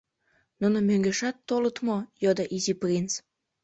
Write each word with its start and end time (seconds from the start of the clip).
—Нуно 0.61 0.77
мӧҥгешат 0.87 1.35
толыт 1.47 1.77
мо?— 1.87 1.97
йодо 2.23 2.43
Изи 2.55 2.73
принц. 2.81 3.11